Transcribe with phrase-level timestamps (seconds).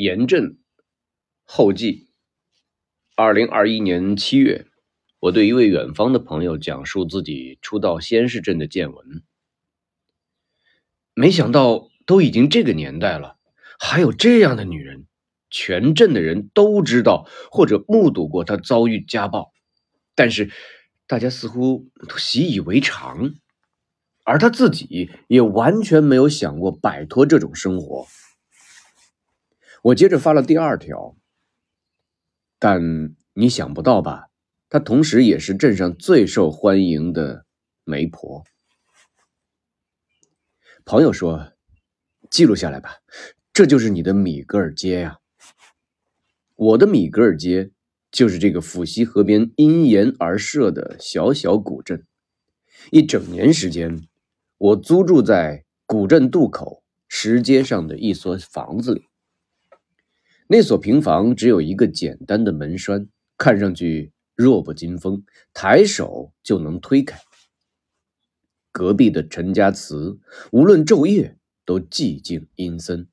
[0.00, 0.56] 严震
[1.44, 2.08] 后记。
[3.16, 4.66] 二零二一年七月，
[5.18, 9.22] 我对一位远方的朋友讲述自己初到仙市镇的见闻。
[11.12, 13.36] 没想到都已经这个年代了，
[13.78, 15.04] 还有这样的女人，
[15.50, 19.52] 全镇的人都知道或者目睹过她遭遇家暴，
[20.14, 20.50] 但是
[21.06, 23.34] 大家似乎都习以为常，
[24.24, 28.06] 而她自己也完全没有想过摆脱这种生活。
[29.82, 31.16] 我接着发了第二条，
[32.58, 34.26] 但你想不到吧？
[34.68, 37.46] 她同时也是镇上最受欢迎的
[37.84, 38.44] 媒婆。
[40.84, 41.52] 朋友说
[42.30, 42.98] ：“记录下来吧，
[43.52, 45.18] 这就是你的米格尔街呀。”
[46.56, 47.70] 我的米格尔街
[48.10, 52.06] 就是这个抚溪河边因沿而设的小小古镇。
[52.90, 54.06] 一整年时间，
[54.58, 59.09] 我租住在古镇渡口石阶上的一所房子里。
[60.52, 63.06] 那所平房只有一个简单的门栓，
[63.38, 65.22] 看上去弱不禁风，
[65.54, 67.20] 抬手就能推开。
[68.72, 70.18] 隔壁的陈家祠，
[70.50, 73.06] 无论昼夜都寂静阴森。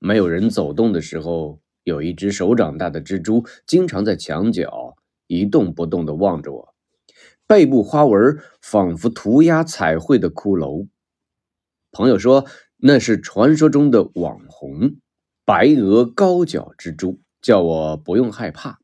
[0.00, 4.96] 没有人走动的时候，有一只手掌大的蜘蛛经常在墙角
[5.28, 6.74] 一动不动地望着我，
[7.46, 10.88] 背部花纹仿佛涂鸦彩绘的骷髅。
[11.92, 12.46] 朋友说
[12.78, 14.96] 那是传说中的网红。
[15.50, 18.78] 白额高脚蜘蛛，叫我不用害怕。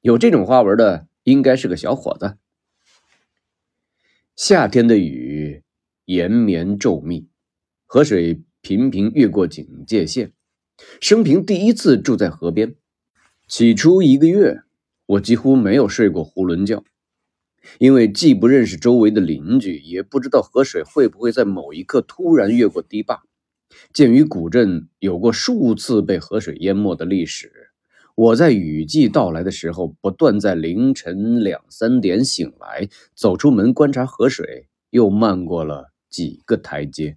[0.00, 2.36] 有这种花纹的，应该是个小伙子。
[4.36, 5.64] 夏天的雨
[6.04, 7.26] 延绵骤密，
[7.84, 10.32] 河水频频越过警戒线。
[11.00, 12.76] 生平第一次住在河边，
[13.48, 14.62] 起初一个月，
[15.06, 16.84] 我几乎没有睡过囫囵觉，
[17.78, 23.24] 因为既不认识周围的邻居，也不知道河水会不会在某一刻突然越过堤坝。
[23.92, 27.70] 鉴于古镇有过数次被河水淹没的历史，
[28.14, 37.16] 我在雨季到来的时候，不断在凌晨两三点醒来，走出门观察河水，又漫过了几个台阶。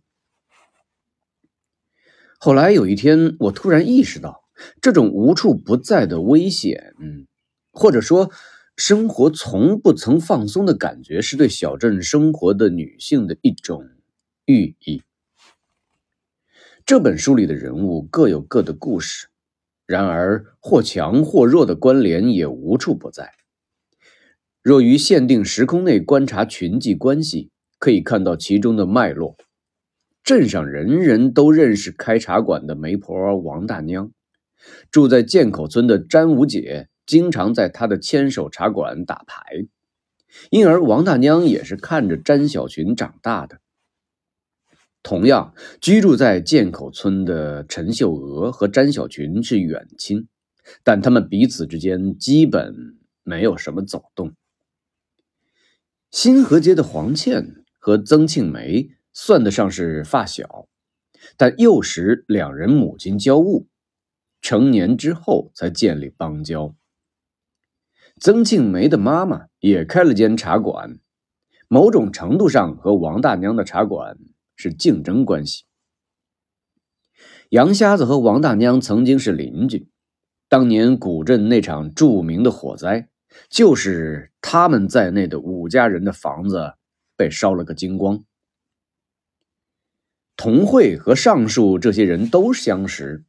[2.40, 4.44] 后来有一天，我突然意识到，
[4.80, 6.94] 这种无处不在的危险，
[7.72, 8.32] 或者说
[8.76, 13.90] 生活从不曾放松的感觉，是对小镇生活的女性的一种
[14.46, 15.02] 寓意。
[16.88, 19.28] 这本书里的人物各有各的故事，
[19.86, 23.34] 然而或强或弱的关联也无处不在。
[24.64, 29.36] 若于限定时空内观察群际关系，可以看到其中的脉络。
[30.24, 34.10] 镇上人人都认识开茶馆的媒婆王大娘，
[34.90, 39.44] 住在涧口村的詹五姐经常在她的牵手茶馆打牌，
[40.52, 43.60] 因而王大娘也是看着詹小群长大的。
[45.08, 50.28] 同样居住在涧口村的陈秀娥和詹小群是远亲，
[50.84, 54.34] 但他们彼此之间基本没有什么走动。
[56.12, 60.68] 新河街的黄倩和曾庆梅算得上是发小，
[61.38, 63.66] 但幼时两人母亲交恶，
[64.42, 66.76] 成年之后才建立邦交。
[68.20, 71.00] 曾庆梅的妈妈也开了间茶馆，
[71.70, 74.18] 某种程度上和王大娘的茶馆。
[74.58, 75.64] 是竞争关系。
[77.50, 79.88] 杨瞎子和王大娘曾经是邻居，
[80.50, 83.08] 当年古镇那场著名的火灾，
[83.50, 86.74] 就是他们在内的五家人的房子
[87.16, 88.26] 被烧了个精光。
[90.36, 93.24] 童慧和上述这些人都相识，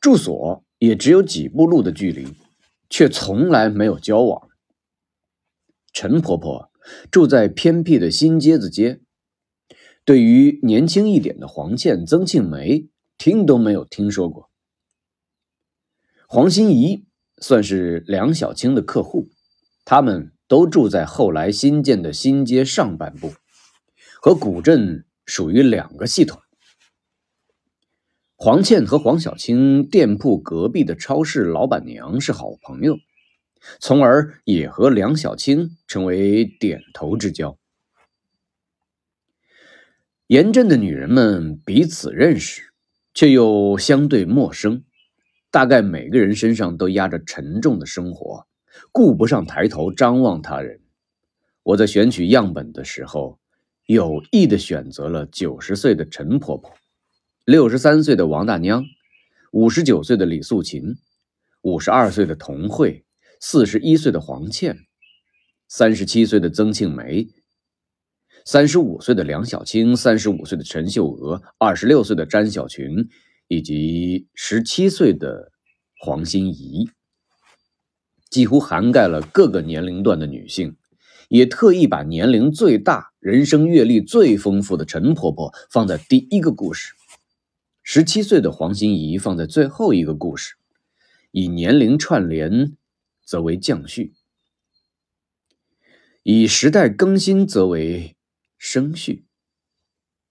[0.00, 2.26] 住所也只有几步路的距离，
[2.90, 4.48] 却从来没有交往。
[5.92, 6.70] 陈婆婆
[7.10, 9.00] 住在偏僻的新街子街。
[10.04, 14.50] 对于年轻一点的黄倩、曾庆梅，听都没有听说过。
[16.26, 17.04] 黄心怡
[17.38, 19.30] 算是梁小青的客户，
[19.84, 23.32] 他们都住在后来新建的新街上半部，
[24.20, 26.40] 和古镇属于两个系统。
[28.34, 32.98] 黄倩和黄小青店铺隔壁的超市老板娘是好朋友，
[33.78, 37.56] 从而也和梁小青成为点头之交。
[40.32, 42.72] 严镇的女人们彼此认识，
[43.12, 44.82] 却又相对陌生。
[45.50, 48.46] 大概每个人身上都压着沉重的生活，
[48.92, 50.80] 顾不上抬头张望他人。
[51.62, 53.38] 我在选取样本的时候，
[53.84, 56.72] 有意的选择了九十岁的陈婆婆、
[57.44, 58.86] 六十三岁的王大娘、
[59.50, 60.94] 五十九岁的李素琴、
[61.60, 63.04] 五十二岁的童慧、
[63.38, 64.78] 四十一岁的黄倩、
[65.68, 67.28] 三十七岁的曾庆梅。
[68.44, 73.08] 三十五岁的梁小青，三十五岁的陈秀娥，二十六岁的詹小群，
[73.46, 75.52] 以及十七岁的
[75.98, 76.90] 黄心怡，
[78.28, 80.76] 几乎涵盖了各个年龄段的女性，
[81.28, 86.94] 也特意把年龄最大、人生阅历最丰富的陈婆婆放在第一个故事，
[87.84, 90.54] 十七岁的黄心怡放在最后一个故事，
[91.30, 92.76] 以年龄串联
[93.24, 94.14] 则为降序，
[96.24, 98.16] 以时代更新则为
[98.64, 99.26] 生序。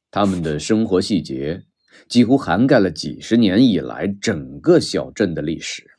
[0.10, 1.66] 他们的生活细节
[2.08, 5.92] 几乎涵盖了几十年以来整个小镇的历史。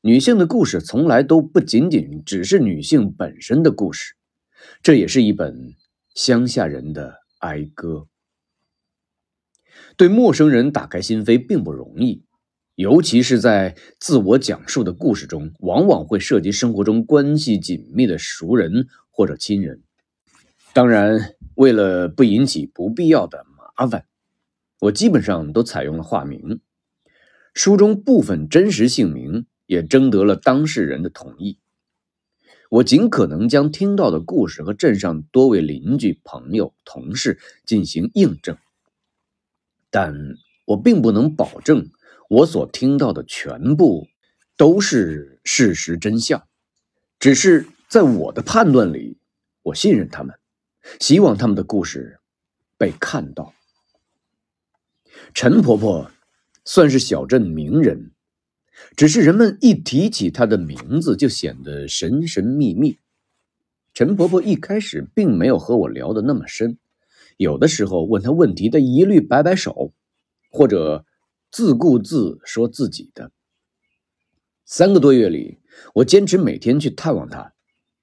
[0.00, 4.14] 女性的故事从来都不仅仅只是女性本身的故事，
[4.82, 5.74] 这也是一本
[6.14, 8.08] 乡下人的哀歌。
[9.98, 12.24] 对陌生人打开心扉并不容易，
[12.74, 19.82] 尤其是在自我讲述的故事中，往往会涉及生活中关系紧密的熟人或者亲人。
[20.72, 21.34] 当然。
[21.54, 23.44] 为了不引起不必要的
[23.74, 24.06] 麻烦，
[24.78, 26.60] 我基本上都采用了化名。
[27.52, 31.58] 书中部分真实姓名也征得了当事人的同意。
[32.70, 38.56] 我尽可能将听到的故事和镇上多位邻居、朋友、同事进行印证，
[39.90, 40.14] 但
[40.66, 41.90] 我并不能保证
[42.28, 44.06] 我所听到的全部
[44.56, 46.46] 都是事实真相。
[47.18, 49.18] 只是在我的判断里，
[49.62, 50.38] 我信任他们。
[51.00, 52.18] 希望他们的故事
[52.76, 53.54] 被看到。
[55.34, 56.10] 陈婆婆
[56.64, 58.12] 算是小镇名人，
[58.96, 62.98] 只是人们一提起她的名字就显得神神秘秘。
[63.92, 66.78] 陈婆婆一开始并没有和我聊得那么深，
[67.36, 69.92] 有的时候问她问题，她一律摆摆手，
[70.50, 71.04] 或者
[71.50, 73.32] 自顾自说自己的。
[74.64, 75.58] 三个多月里，
[75.94, 77.54] 我坚持每天去探望她。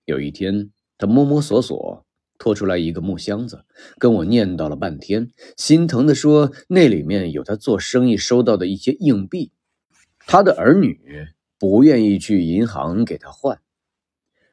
[0.04, 2.06] 有一天，她摸摸索索。
[2.38, 3.66] 拖出来一个木箱子，
[3.98, 9.52] 跟我念叨了半天，心疼的说：“那里面有他做生意收到的一些硬币，
[10.20, 11.00] 他的儿女
[11.58, 13.60] 不愿意去银行给他换。”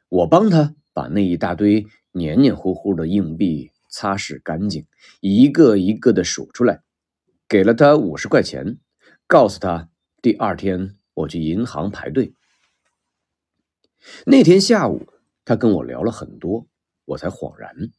[0.09, 4.85] 我帮他把那一大堆黏黏糊糊的硬币擦拭干净，
[5.21, 6.83] 一个一个的数出来，
[7.47, 8.77] 给了他五十块钱，
[9.27, 9.89] 告诉他
[10.21, 12.33] 第二天我去银行排队。
[14.25, 15.07] 那天下午，
[15.45, 16.67] 他跟我聊了很多。
[17.05, 17.91] 我才恍然，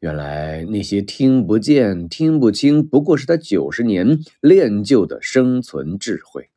[0.00, 6.50] 原来那些听不见、听不清，不过是他九十年练就的生存智慧。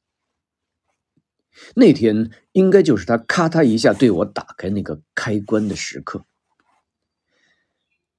[1.75, 6.25] 那天应该就是他咔嗒一下对我打开那个开关的时刻。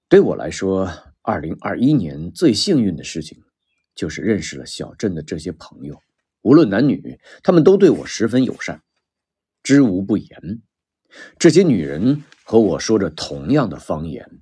[0.08, 0.90] 对我来说，
[1.20, 3.42] 二零二一年最幸运的事情，
[3.94, 6.00] 就是认识了小镇的这些朋友，
[6.40, 8.82] 无论男女，他们都对我十分友善，
[9.62, 10.62] 知无不言。
[11.38, 14.40] 这些女人和我说着同样的方言，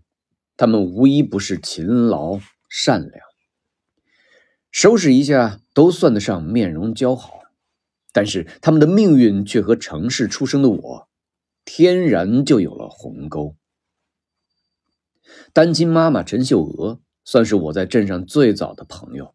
[0.58, 3.24] 他们无一不是勤劳善良，
[4.70, 7.40] 收拾一下都算得上面容姣好。
[8.12, 11.08] 但是他们的命运却和城市出生的我，
[11.64, 13.56] 天然就有了鸿沟。
[15.54, 19.34] 单亲妈妈陈秀娥算是我在镇上最早的朋友，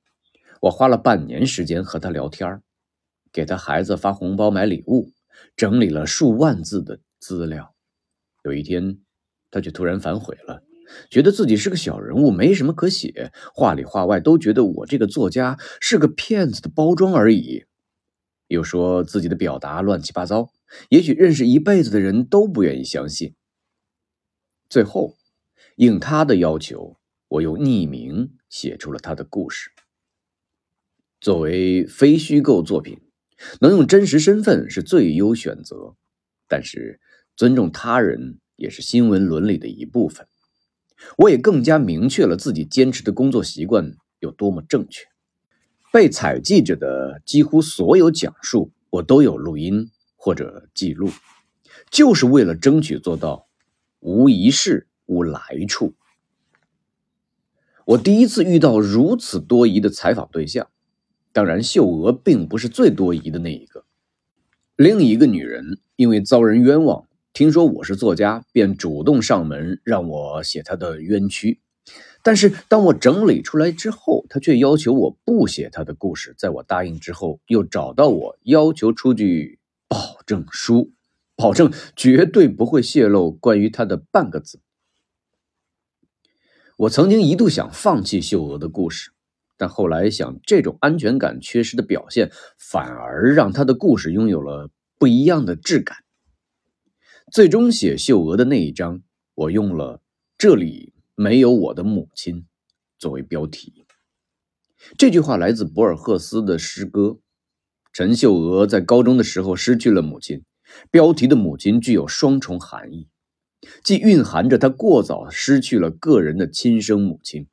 [0.62, 2.62] 我花了半年时间和她聊天
[3.34, 5.12] 给她孩子发红包买礼物，
[5.56, 7.00] 整理了数万字的。
[7.20, 7.76] 资料，
[8.44, 9.00] 有一天，
[9.52, 10.64] 他却突然反悔了，
[11.10, 17.66] 觉得自己是个小人物，没什么可写，话里话外都觉得我这个作家是个骗子的包装而已，
[18.48, 20.54] 又说自己的表达乱七八糟，
[20.90, 23.36] 也许认识一辈子的人都不愿意相信。
[24.70, 25.18] 最后，
[25.76, 29.72] 应他的要求，我又匿名写出了他的故事。
[31.20, 33.02] 作为非虚构作品，
[33.60, 35.96] 能用真实身份是最优选择，
[36.48, 37.02] 但是。
[37.40, 40.28] 尊重他人也是新闻伦理的一部分。
[41.20, 45.06] 我也更加明确了自己坚持的工作习惯有多么正确。
[45.94, 51.12] 被采记者的几乎所有讲述，我都有录音或者记录，
[51.90, 53.48] 就是为了争取做到
[54.02, 55.94] 无一事无来处。
[57.86, 60.68] 我第一次遇到如此多疑的采访对象，
[61.32, 63.86] 当然秀娥并不是最多疑的那一个。
[64.76, 67.06] 另一个女人因为遭人冤枉。
[67.32, 71.62] 听说我是作家，便主动上门让我写他的冤屈。
[72.22, 76.36] 但是当我整理出来之后，他却要求我不写他的故事。
[76.38, 80.92] 在我答应之后，又找到我，要求出具保证书，
[81.36, 84.60] 保证绝对不会泄露关于他的半个字。
[86.76, 89.12] 我曾经一度想放弃秀娥的故事，
[89.56, 95.98] 但后来想，这种安全感缺失的表现，反而让他的故事拥有了不一样的质感。
[97.32, 99.04] 最终写秀娥的那一章，
[99.36, 100.02] 我用了
[100.36, 102.48] “这里没有我的母亲”
[102.98, 103.86] 作为标题。
[104.98, 107.02] 这句话来自博尔赫斯的诗歌
[107.94, 110.44] 《陈秀娥在高中的时候失去了母亲，
[110.90, 113.08] 标题的母亲具有双重含义，
[113.84, 117.48] 既蕴含着她过早失去了个人的亲生母亲，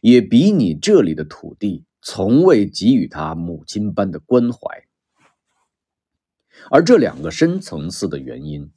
[0.00, 4.88] 也比拟这里的土地从未给予她母亲般的关怀。
[6.70, 8.70] 而这两个深层次的原因，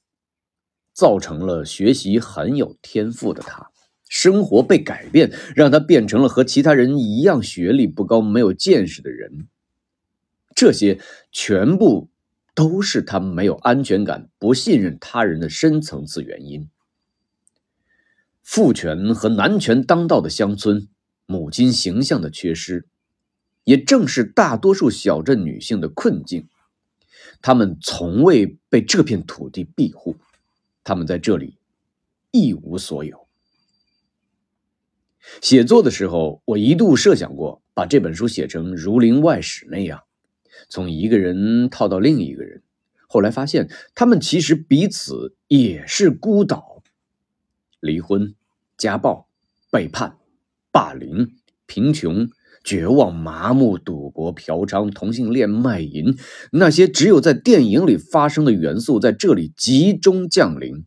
[0.95, 3.69] 造成了学习很有天赋的他，
[4.09, 9.47] 生活被改变，让他变成了和其他人一样学历不高、没有见识的人。
[10.55, 11.01] 这些
[11.33, 12.09] 全部
[12.55, 16.69] 都是他没有安全感、不信任他人的深层次原因。
[18.41, 20.87] 父权和男权当道的乡村，
[21.25, 22.87] 母亲形象的缺失，
[23.65, 26.47] 也正是大多数小镇女性的困境。
[27.41, 30.15] 她们从未被这片土地庇护，
[30.85, 31.57] 他们在这里
[32.31, 33.27] 一无所有。
[35.41, 40.03] 写作的时候，我一度设想过把这本书写成《儒林外史》那样，
[40.69, 42.61] 从一个人套到另一个人。
[43.07, 46.83] 后来发现，他们其实彼此也是孤岛：
[47.79, 48.35] 离婚、
[48.77, 49.27] 家暴、
[49.71, 50.19] 背叛、
[50.71, 52.29] 霸凌、贫穷。
[52.65, 56.17] 绝望、麻木、赌博、嫖娼、同性恋、卖淫，
[56.51, 60.83] 那些只有在电影里发生的元素，在这里集中降临。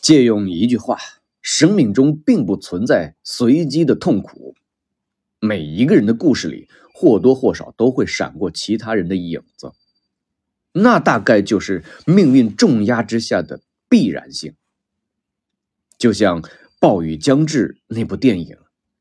[0.00, 0.96] 借用一句话：
[1.42, 4.54] 生命中并不存在随机的痛苦，
[5.40, 9.72] 每一个人的故事里或多或少都会闪过其他人的影子，
[10.72, 14.54] 那大概就是命运重压之下的必然性。
[15.98, 16.40] 就像
[16.80, 18.56] 《暴雨将至》那部电影，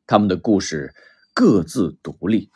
[0.06, 0.94] 他们的故事。
[1.38, 2.50] 各自独立，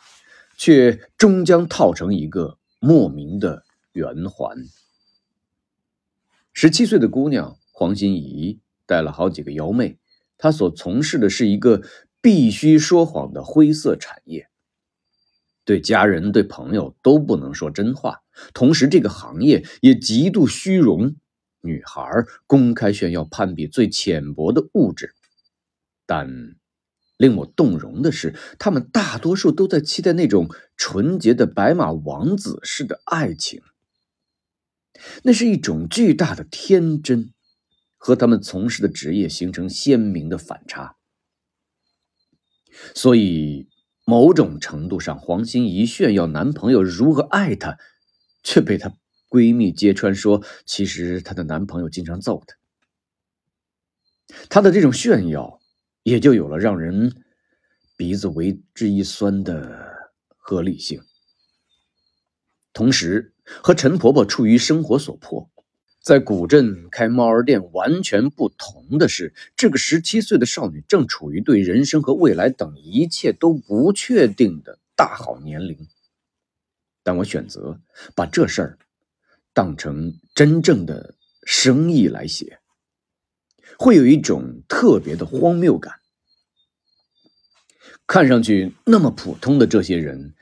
[0.57, 4.57] 却终将套成一个莫名的圆环。
[6.51, 9.99] 十七岁的姑娘黄心怡带了好几个幺妹，
[10.35, 11.83] 她所从事的是一个
[12.21, 14.49] 必须说谎的灰色产业，
[15.63, 18.23] 对家人、对朋友都不能说真话。
[18.51, 21.15] 同时，这个行业也极度虚荣，
[21.61, 25.13] 女孩公开炫耀攀比最浅薄的物质，
[26.07, 26.55] 但。
[27.21, 33.61] 令我动容的是，他们大多数都在期待那种纯洁的白马王子式的爱情。
[35.21, 37.31] 那是一种巨大的天真，
[37.95, 40.95] 和他们从事的职业形成鲜明的反差。
[42.95, 43.67] 所以，
[44.03, 47.77] 某种程度上，黄心怡炫耀男朋友如何爱她，
[48.41, 48.95] 却被她
[49.29, 52.55] 闺蜜揭穿说，其实她的男朋友经常揍她。
[54.49, 55.60] 她的这种炫耀。
[56.03, 57.23] 也就有了让人
[57.97, 61.01] 鼻子为之一酸的合理性。
[62.73, 65.51] 同时，和陈婆婆处于生活所迫，
[66.01, 75.87] 在古镇开猫儿店完全不同的是，这个十七岁的少女正处于对人生和未来等一切都不确定的大好年龄。
[77.03, 77.81] 但我选择
[78.15, 78.79] 把这事儿
[79.53, 81.13] 当成真正的
[81.45, 82.60] 生意来写。
[83.81, 85.95] 会有一种特别的荒谬感。
[88.05, 90.35] 看上去那么普通的这些人，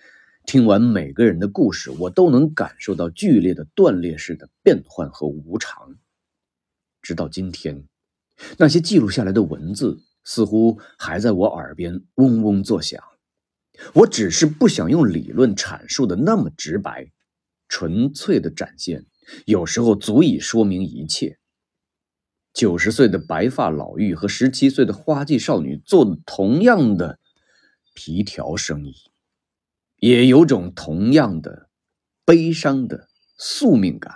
[0.45, 5.95] 听完每个人的故事，我都能感受到剧烈的断裂式的变换和无常。
[7.01, 7.87] 直到今天，
[8.57, 13.01] 那些记录下来的文字似乎还在我耳边嗡嗡作响。
[13.93, 17.09] 我只是不想用理论阐述的那么直白，
[17.69, 19.05] 纯粹的展现，
[19.45, 21.37] 有时候足以说明一切。
[22.53, 27.19] 九十岁的白发老妪和十七岁的花季少女做的同样的
[27.93, 28.95] 皮条生意，
[29.97, 31.69] 也有种同样的
[32.25, 34.15] 悲伤的宿命感。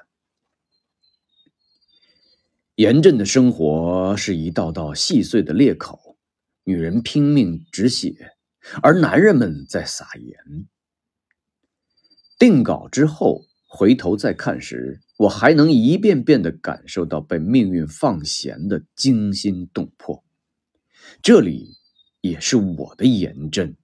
[2.75, 6.17] 严阵的生活是一道道细碎的裂口，
[6.63, 8.35] 女人拼命止血，
[8.81, 10.67] 而男人们在撒盐。
[12.37, 13.45] 定稿之后。
[13.75, 20.23] 回头再看时，我还能一遍遍地感受到被命运放闲的惊心动魄。
[21.23, 21.75] 这里
[22.21, 23.75] 也是我的盐镇，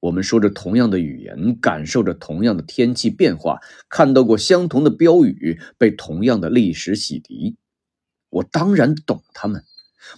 [0.00, 7.56] 我们说着同样的语言，感受着同样的天气变化，看到过相同的标语，被同样的历史洗涤。
[8.30, 9.62] 我当然懂他们，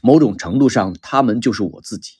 [0.05, 2.13] 某种程度上，他们就是我自己。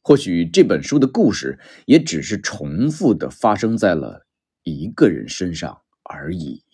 [0.00, 4.25] 或许这本书的故事也只是重复的发生在了。
[4.66, 6.64] 一个人身上而已。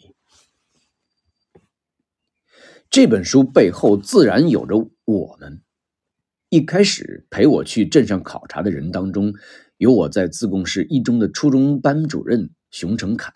[2.88, 5.62] 这本书背后自然有着我们。
[6.49, 9.34] 一开始陪我去镇上考察的人当中，
[9.76, 13.30] 有我在自贡市一中的初中班主任熊成凯。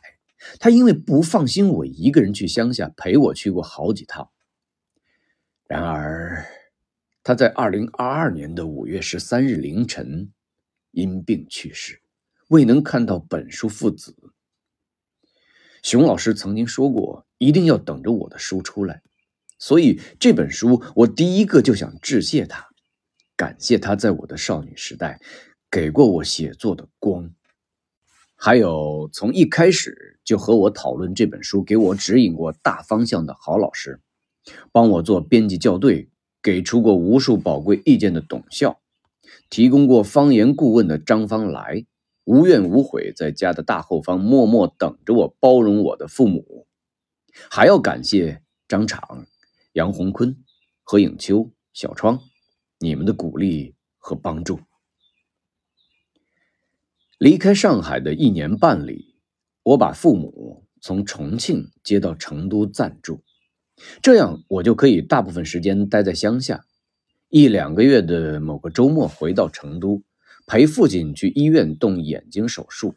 [0.59, 4.31] 他因为不放心我一个人去乡下，陪我去过好几趟。
[5.67, 6.47] 然而，
[7.23, 10.31] 他在二零二二年的五月十三日凌晨
[10.93, 12.01] 因病去世，
[12.49, 14.15] 未能看到本书父子。
[15.83, 19.03] 熊老师曾经说过，一定要等着我的书出来，
[19.59, 22.67] 所以这本书我第一个就想致谢他，
[23.37, 25.21] 感谢他在我的少女时代
[25.71, 27.31] 给过我写作的光，
[28.35, 34.01] 还有从一开始就和我讨论这本书，给我指引过大方向的好老师，
[34.73, 36.09] 帮我做编辑校对，
[36.43, 38.81] 给出过无数宝贵意见的董校，
[39.51, 41.87] 提供过方言顾问的张方来。
[42.27, 46.67] 无怨无悔，在家的大后方默默等着我，包容我的父母，
[47.49, 49.01] 还要感谢张敞、
[49.75, 50.37] 杨洪坤、
[50.83, 52.19] 何影秋、小窗，
[52.81, 54.59] 你们的鼓励和帮助。
[57.17, 59.15] 离开上海的一年半里，
[59.63, 63.23] 我把父母从重庆接到成都暂住，
[64.03, 66.67] 这样我就可以大部分时间待在乡下，
[67.29, 70.03] 一两个月的某个周末回到成都。
[70.47, 72.95] 陪父亲去医院动眼睛手术，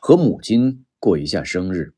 [0.00, 1.94] 和母亲过一下生日。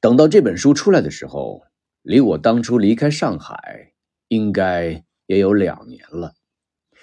[0.00, 1.64] 等到这本书出来的时候，
[2.02, 3.92] 离我当初离开上海
[4.28, 6.34] 应该也有两年了。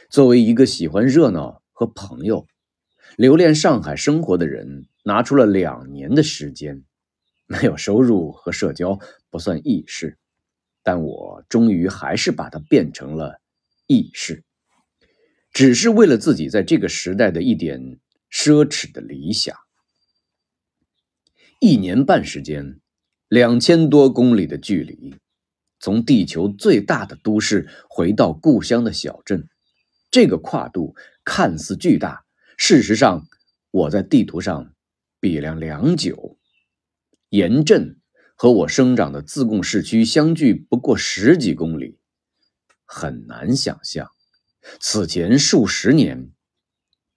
[0.09, 2.47] 作为一个喜欢热闹和朋友、
[3.17, 6.85] 留恋上海生活的人，拿出了两年的时间，
[7.47, 8.97] 没有收入和社交
[9.29, 10.17] 不算易事，
[10.83, 13.41] 但我终于还是把它变成了
[13.87, 14.43] 易事。
[15.51, 17.99] 只是为了自己在这个时代的一点
[18.31, 19.55] 奢侈的理想。
[21.59, 22.79] 一年半时间，
[23.27, 25.15] 两千多公里的距离，
[25.79, 29.47] 从地球最大的都市回到故乡的小镇，
[30.09, 32.25] 这个跨度看似巨大，
[32.57, 33.27] 事实上，
[33.69, 34.73] 我在地图上
[35.19, 36.39] 比量良久，
[37.29, 37.99] 盐镇
[38.35, 41.99] 和我生长的自贡市区相距不过十几公里，
[42.85, 44.09] 很难想象。
[44.79, 46.31] 此前数十年，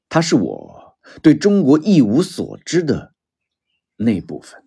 [0.09, 3.15] 它是我对中国一无所知的
[3.97, 4.64] 那部分。